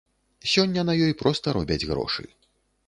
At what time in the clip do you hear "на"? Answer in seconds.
0.89-0.95